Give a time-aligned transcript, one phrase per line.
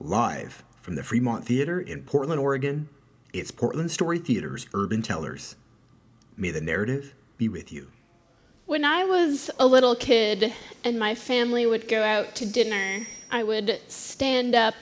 [0.00, 2.88] Live from the Fremont Theater in Portland, Oregon,
[3.32, 5.56] it's Portland Story Theater's Urban Tellers.
[6.36, 7.88] May the narrative be with you.
[8.66, 10.52] When I was a little kid
[10.84, 14.76] and my family would go out to dinner, I would stand up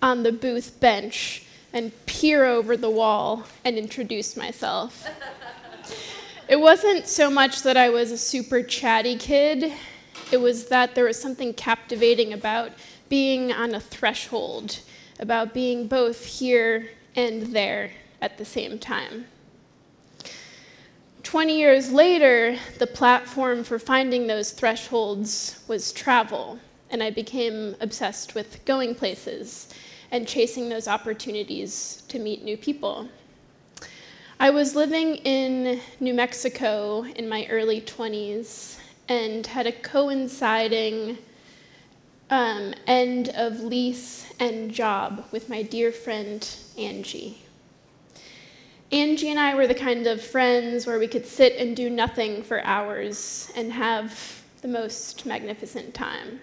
[0.00, 1.42] on the booth bench
[1.72, 5.08] and peer over the wall and introduce myself.
[6.48, 9.72] it wasn't so much that I was a super chatty kid,
[10.30, 12.70] it was that there was something captivating about
[13.12, 14.78] being on a threshold,
[15.20, 17.90] about being both here and there
[18.22, 19.26] at the same time.
[21.22, 28.34] 20 years later, the platform for finding those thresholds was travel, and I became obsessed
[28.34, 29.68] with going places
[30.10, 33.08] and chasing those opportunities to meet new people.
[34.40, 41.18] I was living in New Mexico in my early 20s and had a coinciding
[42.32, 47.36] um, end of lease and job with my dear friend Angie.
[48.90, 52.42] Angie and I were the kind of friends where we could sit and do nothing
[52.42, 56.40] for hours and have the most magnificent time.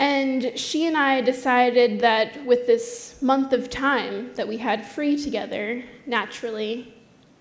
[0.00, 5.16] And she and I decided that with this month of time that we had free
[5.16, 6.92] together, naturally,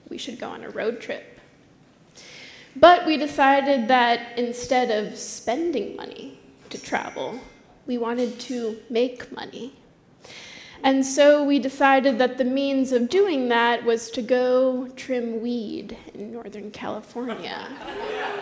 [0.09, 1.39] we should go on a road trip.
[2.75, 6.36] But we decided that instead of spending money
[6.69, 7.39] to travel,
[7.85, 9.73] we wanted to make money.
[10.83, 15.97] And so we decided that the means of doing that was to go trim weed
[16.13, 17.67] in Northern California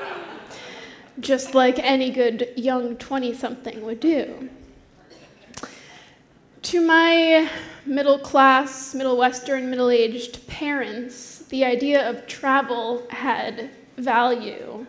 [1.20, 4.50] just like any good young 20 something would do.
[6.64, 7.50] To my
[7.86, 14.86] middle class, middle Western, middle aged parents, the idea of travel had value.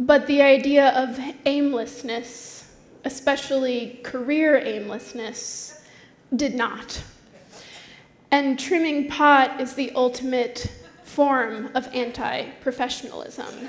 [0.00, 5.84] But the idea of aimlessness, especially career aimlessness,
[6.34, 7.02] did not.
[8.30, 10.72] And trimming pot is the ultimate
[11.04, 13.68] form of anti professionalism.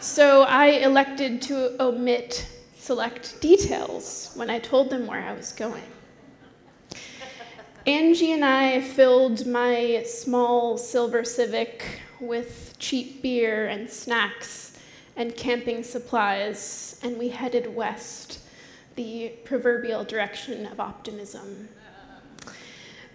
[0.00, 5.84] So I elected to omit select details when I told them where I was going.
[7.86, 14.71] Angie and I filled my small silver Civic with cheap beer and snacks
[15.16, 18.40] and camping supplies, and we headed west,
[18.96, 21.68] the proverbial direction of optimism.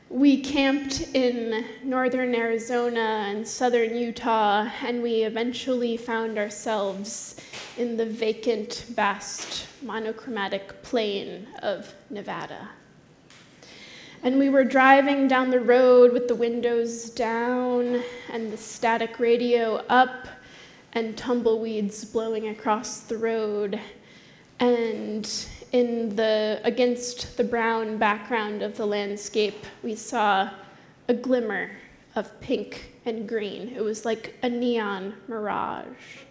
[0.10, 7.36] We camped in northern Arizona and southern Utah, and we eventually found ourselves
[7.78, 12.70] in the vacant, vast, monochromatic plain of Nevada.
[14.24, 19.84] And we were driving down the road with the windows down and the static radio
[19.90, 20.28] up
[20.94, 23.80] and tumbleweeds blowing across the road.
[24.60, 25.30] And
[25.72, 30.50] in the, against the brown background of the landscape, we saw
[31.08, 31.72] a glimmer
[32.16, 33.74] of pink and green.
[33.76, 36.24] It was like a neon mirage.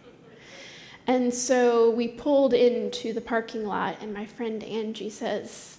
[1.06, 5.78] And so we pulled into the parking lot, and my friend Angie says,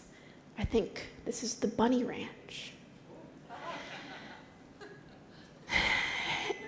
[0.57, 2.71] I think this is the Bunny Ranch.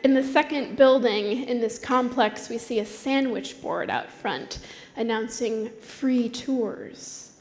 [0.01, 4.59] In the second building in this complex, we see a sandwich board out front
[4.95, 7.33] announcing free tours.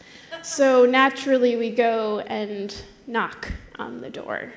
[0.42, 2.74] So naturally, we go and
[3.06, 4.52] knock on the door.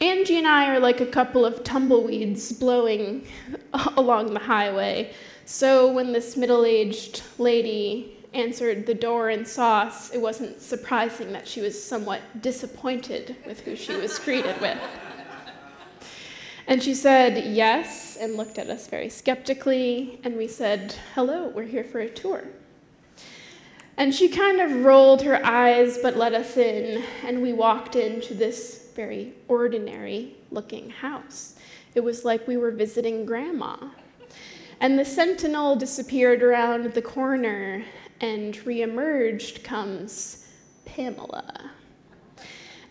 [0.00, 3.26] Angie and I are like a couple of tumbleweeds blowing
[3.98, 5.12] along the highway.
[5.44, 11.32] So when this middle aged lady answered the door and saw us, it wasn't surprising
[11.32, 14.78] that she was somewhat disappointed with who she was greeted with.
[16.70, 20.20] And she said yes and looked at us very skeptically.
[20.22, 22.44] And we said, hello, we're here for a tour.
[23.96, 27.02] And she kind of rolled her eyes but let us in.
[27.26, 31.56] And we walked into this very ordinary looking house.
[31.96, 33.76] It was like we were visiting grandma.
[34.78, 37.84] And the sentinel disappeared around the corner,
[38.20, 40.46] and reemerged comes
[40.84, 41.72] Pamela.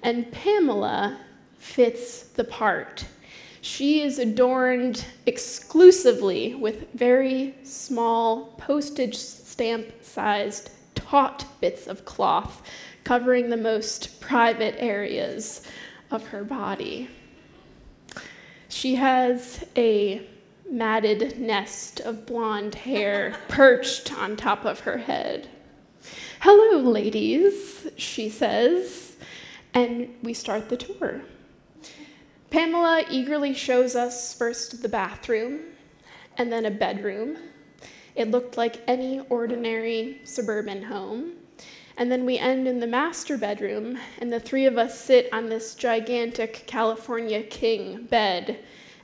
[0.03, 1.18] And Pamela
[1.57, 3.06] fits the part
[3.61, 12.61] she is adorned exclusively with very small postage stamp sized taut bits of cloth
[13.03, 15.61] covering the most private areas
[16.11, 17.09] of her body.
[18.67, 20.25] She has a
[20.69, 25.50] matted nest of blonde hair perched on top of her head.
[26.41, 29.17] Hello, ladies, she says,
[29.73, 31.21] and we start the tour.
[32.50, 35.60] Pamela eagerly shows us first the bathroom,
[36.38, 37.38] and then a bedroom,
[38.16, 41.34] It looked like any ordinary suburban home.
[41.96, 45.48] And then we end in the master bedroom, and the three of us sit on
[45.48, 48.60] this gigantic California king bed.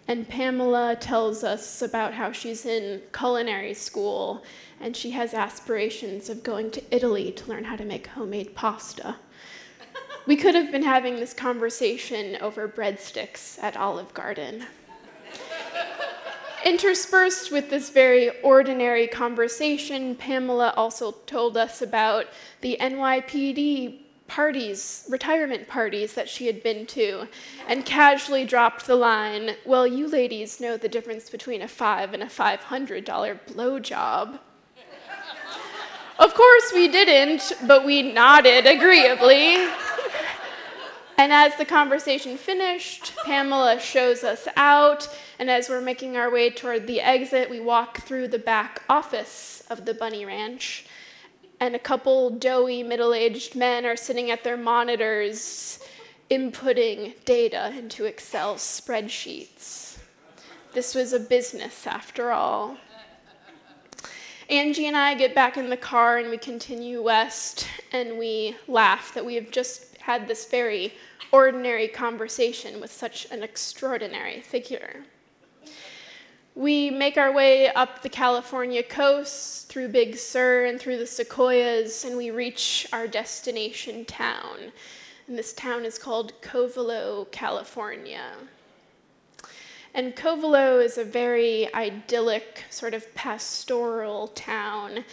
[0.08, 4.44] And Pamela tells us about how she's in culinary school
[4.80, 9.16] and she has aspirations of going to Italy to learn how to make homemade pasta.
[10.25, 14.66] We could have been having this conversation over breadsticks at Olive Garden.
[16.66, 22.25] Interspersed with this very ordinary conversation, Pamela also told us about
[22.62, 27.27] the NYPD parties, retirement parties that she had been to,
[27.68, 32.24] and casually dropped the line, Well, you ladies know the difference between a five and
[32.24, 34.39] a $500 blowjob.
[36.18, 39.68] of course we didn't, but we nodded agreeably.
[41.18, 45.08] And as the conversation finished, Pamela shows us out,
[45.40, 49.64] and as we're making our way toward the exit, we walk through the back office
[49.70, 50.86] of the Bunny Ranch,
[51.60, 55.80] and a couple doughy middle aged men are sitting at their monitors
[56.30, 59.98] inputting data into Excel spreadsheets.
[60.74, 62.76] This was a business after all.
[64.50, 69.14] Angie and I get back in the car and we continue west, and we laugh
[69.14, 70.94] that we have just had this very
[71.31, 75.04] ordinary conversation with such an extraordinary figure.
[76.54, 82.06] We make our way up the California coast through Big Sur and through the sequoias,
[82.06, 84.72] and we reach our destination town.
[85.28, 88.30] And this town is called Covelo, California.
[89.96, 95.04] And Covelo is a very idyllic, sort of pastoral town.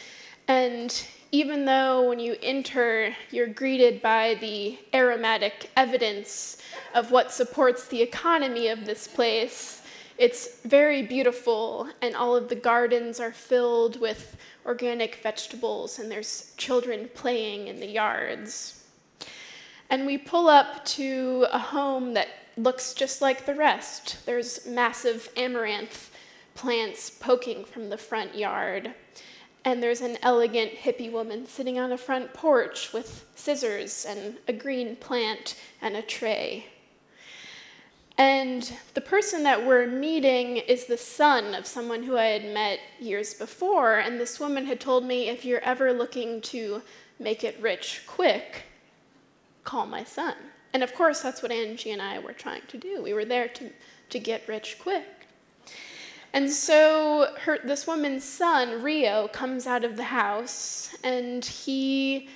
[0.48, 6.58] And even though when you enter, you're greeted by the aromatic evidence
[6.94, 9.82] of what supports the economy of this place,
[10.18, 14.36] it's very beautiful, and all of the gardens are filled with
[14.66, 18.84] organic vegetables, and there's children playing in the yards.
[19.88, 24.18] And we pull up to a home that looks just like the rest.
[24.26, 26.10] There's massive amaranth
[26.54, 28.94] plants poking from the front yard
[29.64, 34.52] and there's an elegant hippie woman sitting on a front porch with scissors and a
[34.52, 36.66] green plant and a tray.
[38.18, 42.80] And the person that we're meeting is the son of someone who I had met
[43.00, 43.98] years before.
[43.98, 46.82] And this woman had told me if you're ever looking to
[47.18, 48.64] make it rich quick,
[49.64, 50.34] call my son.
[50.74, 53.02] And of course, that's what Angie and I were trying to do.
[53.02, 53.70] We were there to,
[54.10, 55.21] to get rich quick.
[56.32, 62.28] And so her, this woman's son, Rio, comes out of the house and he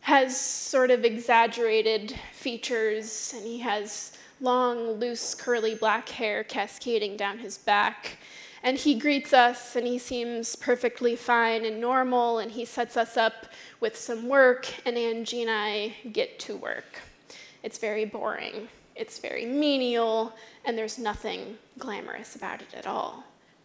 [0.00, 7.38] has sort of exaggerated features and he has long, loose, curly black hair cascading down
[7.38, 8.16] his back.
[8.62, 13.18] And he greets us and he seems perfectly fine and normal and he sets us
[13.18, 13.46] up
[13.80, 17.00] with some work and Angie and I get to work.
[17.62, 18.68] It's very boring.
[19.00, 20.34] It's very menial
[20.66, 23.24] and there's nothing glamorous about it at all.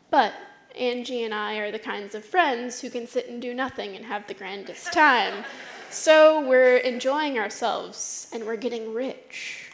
[0.09, 0.31] But
[0.79, 4.05] Angie and I are the kinds of friends who can sit and do nothing and
[4.05, 5.43] have the grandest time.
[5.89, 9.71] So we're enjoying ourselves and we're getting rich.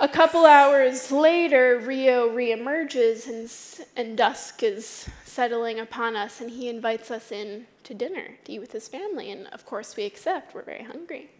[0.00, 3.50] A couple hours later, Rio reemerges and,
[3.96, 8.58] and dusk is settling upon us, and he invites us in to dinner to eat
[8.58, 9.30] with his family.
[9.30, 10.52] And of course, we accept.
[10.52, 11.30] We're very hungry.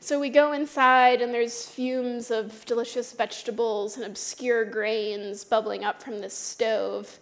[0.00, 6.00] So we go inside, and there's fumes of delicious vegetables and obscure grains bubbling up
[6.02, 7.18] from the stove.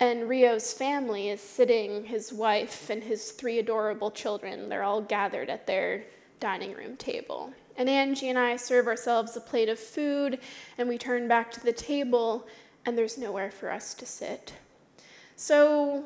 [0.00, 4.68] And Rio's family is sitting, his wife and his three adorable children.
[4.68, 6.04] They're all gathered at their
[6.40, 7.52] dining room table.
[7.76, 10.40] And Angie and I serve ourselves a plate of food,
[10.78, 12.46] and we turn back to the table,
[12.86, 14.54] and there's nowhere for us to sit.
[15.36, 16.04] So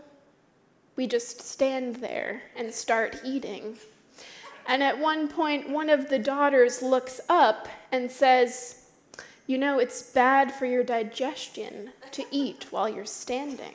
[0.96, 3.76] we just stand there and start eating.
[4.66, 8.86] And at one point, one of the daughters looks up and says,
[9.46, 13.74] You know, it's bad for your digestion to eat while you're standing.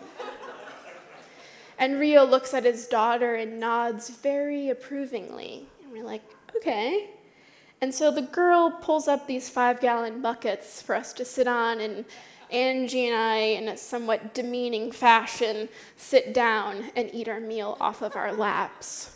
[1.77, 5.68] And Rio looks at his daughter and nods very approvingly.
[5.84, 6.24] And we're like,
[6.56, 7.10] Okay.
[7.82, 11.82] And so the girl pulls up these five gallon buckets for us to sit on,
[11.82, 12.06] and
[12.50, 18.01] Angie and I, in a somewhat demeaning fashion, sit down and eat our meal off
[18.01, 19.14] of our laps.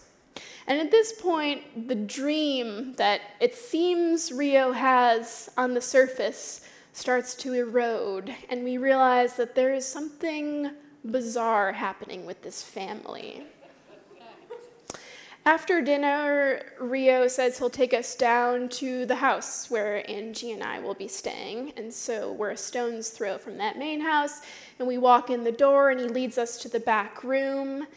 [0.70, 6.62] And at this point, the dream that it seems Rio has on the surface
[6.94, 10.70] starts to erode, and we realize that there is something
[11.04, 13.44] bizarre happening with this family.
[15.44, 20.80] After dinner, Rio says he'll take us down to the house where Angie and I
[20.80, 21.74] will be staying.
[21.78, 24.42] And so we're a stone's throw from that main house.
[24.78, 27.88] And we walk in the door, and he leads us to the back room.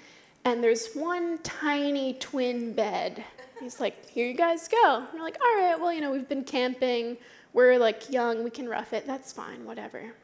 [0.45, 3.25] And there's one tiny twin bed.
[3.61, 4.99] He's like, Here you guys go.
[4.99, 7.17] And we're like, All right, well, you know, we've been camping.
[7.53, 9.07] We're like young, we can rough it.
[9.07, 10.15] That's fine, whatever.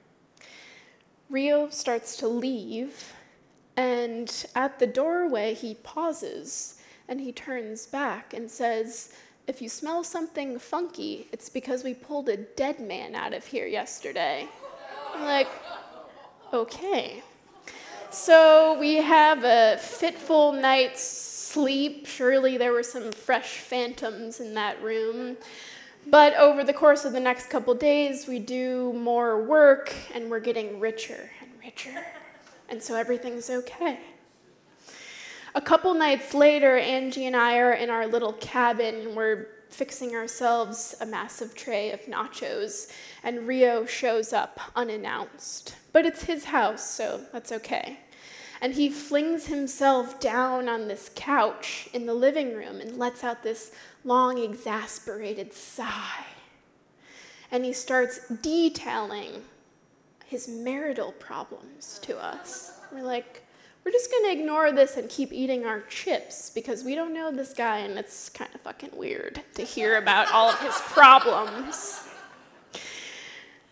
[1.30, 3.12] Rio starts to leave.
[3.76, 9.12] And at the doorway, he pauses and he turns back and says,
[9.46, 13.66] If you smell something funky, it's because we pulled a dead man out of here
[13.66, 14.48] yesterday.
[15.14, 15.48] I'm like,
[16.52, 17.22] okay.
[18.10, 22.06] So we have a fitful night's sleep.
[22.06, 25.36] Surely there were some fresh phantoms in that room.
[26.06, 30.40] But over the course of the next couple days, we do more work and we're
[30.40, 32.02] getting richer and richer.
[32.70, 34.00] And so everything's okay.
[35.54, 40.94] A couple nights later, Angie and I are in our little cabin we're fixing ourselves
[41.00, 42.90] a massive tray of nachos,
[43.22, 45.76] and Rio shows up unannounced.
[45.92, 48.00] But it's his house, so that's okay.
[48.60, 53.42] And he flings himself down on this couch in the living room and lets out
[53.42, 53.70] this
[54.04, 56.26] long, exasperated sigh.
[57.50, 59.44] And he starts detailing
[60.26, 62.72] his marital problems to us.
[62.92, 63.42] We're like,
[63.88, 67.54] we're just gonna ignore this and keep eating our chips because we don't know this
[67.54, 72.02] guy and it's kind of fucking weird to hear about all of his problems.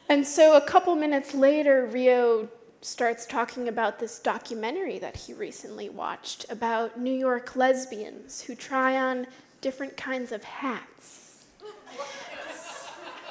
[0.09, 2.49] And so a couple minutes later, Rio
[2.81, 8.97] starts talking about this documentary that he recently watched about New York lesbians who try
[8.97, 9.27] on
[9.61, 11.45] different kinds of hats.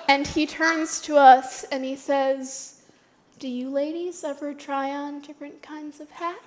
[0.07, 2.83] and he turns to us and he says,
[3.39, 6.45] Do you ladies ever try on different kinds of hats?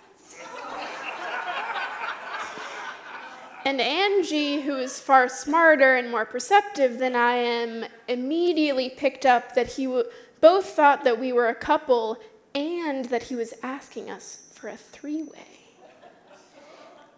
[3.68, 9.54] And Angie, who is far smarter and more perceptive than I am, immediately picked up
[9.54, 10.04] that he w-
[10.40, 12.16] both thought that we were a couple
[12.54, 15.58] and that he was asking us for a three way.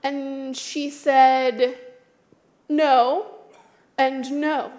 [0.03, 1.79] And she said,
[2.69, 3.27] no,
[3.97, 4.73] and no.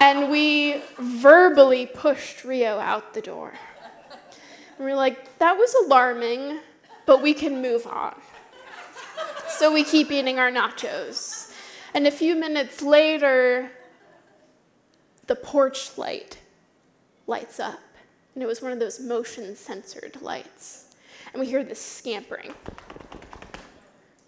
[0.00, 3.54] and we verbally pushed Rio out the door.
[4.78, 6.60] And we're like, that was alarming,
[7.04, 8.14] but we can move on.
[9.48, 11.52] So we keep eating our nachos.
[11.94, 13.72] And a few minutes later,
[15.26, 16.38] the porch light
[17.26, 17.80] lights up.
[18.34, 20.94] And it was one of those motion censored lights.
[21.32, 22.54] And we hear this scampering,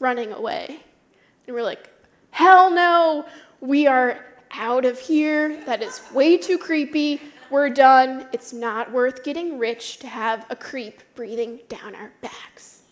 [0.00, 0.80] running away.
[1.46, 1.88] And we're like,
[2.32, 3.24] hell no,
[3.60, 5.64] we are out of here.
[5.66, 7.20] That is way too creepy.
[7.50, 8.28] We're done.
[8.32, 12.82] It's not worth getting rich to have a creep breathing down our backs.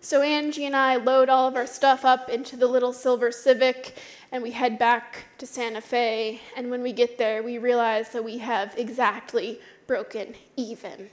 [0.00, 3.96] So Angie and I load all of our stuff up into the little silver Civic
[4.32, 6.40] and we head back to Santa Fe.
[6.56, 11.08] And when we get there, we realize that we have exactly broken even.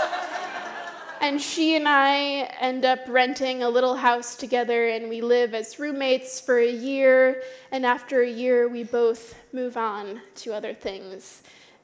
[1.20, 5.80] and she and I end up renting a little house together, and we live as
[5.80, 7.42] roommates for a year.
[7.72, 11.42] And after a year, we both move on to other things.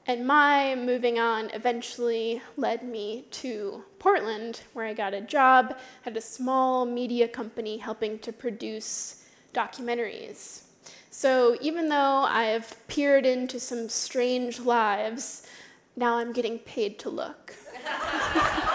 [0.09, 6.17] And my moving on eventually led me to Portland, where I got a job at
[6.17, 10.63] a small media company helping to produce documentaries.
[11.11, 15.45] So even though I have peered into some strange lives,
[15.97, 17.55] now I'm getting paid to look.